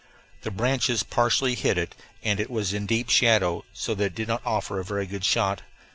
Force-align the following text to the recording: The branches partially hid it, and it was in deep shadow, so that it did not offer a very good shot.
The 0.41 0.49
branches 0.49 1.03
partially 1.03 1.53
hid 1.53 1.77
it, 1.77 1.93
and 2.23 2.39
it 2.39 2.49
was 2.49 2.73
in 2.73 2.87
deep 2.87 3.11
shadow, 3.11 3.65
so 3.71 3.93
that 3.93 4.05
it 4.05 4.15
did 4.15 4.27
not 4.29 4.41
offer 4.43 4.79
a 4.79 4.83
very 4.83 5.05
good 5.05 5.23
shot. 5.23 5.61